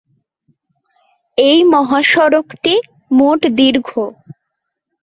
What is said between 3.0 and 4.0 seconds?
মোট দীর্ঘ।